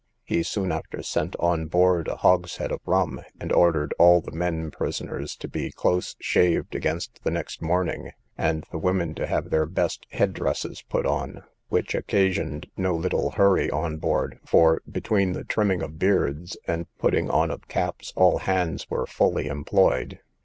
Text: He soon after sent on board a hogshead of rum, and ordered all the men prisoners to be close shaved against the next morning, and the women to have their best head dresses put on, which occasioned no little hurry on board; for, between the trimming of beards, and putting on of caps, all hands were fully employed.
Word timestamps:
He 0.23 0.41
soon 0.41 0.71
after 0.71 1.03
sent 1.03 1.35
on 1.39 1.67
board 1.67 2.07
a 2.07 2.15
hogshead 2.15 2.71
of 2.71 2.79
rum, 2.87 3.21
and 3.39 3.51
ordered 3.51 3.93
all 3.99 4.19
the 4.19 4.31
men 4.31 4.71
prisoners 4.71 5.35
to 5.35 5.47
be 5.47 5.69
close 5.69 6.15
shaved 6.19 6.73
against 6.73 7.23
the 7.23 7.29
next 7.29 7.61
morning, 7.61 8.09
and 8.35 8.65
the 8.71 8.79
women 8.79 9.13
to 9.13 9.27
have 9.27 9.51
their 9.51 9.67
best 9.67 10.07
head 10.09 10.33
dresses 10.33 10.83
put 10.89 11.05
on, 11.05 11.43
which 11.69 11.93
occasioned 11.93 12.65
no 12.75 12.95
little 12.95 13.29
hurry 13.29 13.69
on 13.69 13.97
board; 13.97 14.39
for, 14.43 14.81
between 14.91 15.33
the 15.33 15.43
trimming 15.43 15.83
of 15.83 15.99
beards, 15.99 16.57
and 16.67 16.87
putting 16.97 17.29
on 17.29 17.51
of 17.51 17.67
caps, 17.67 18.11
all 18.15 18.39
hands 18.39 18.89
were 18.89 19.05
fully 19.05 19.45
employed. 19.45 20.17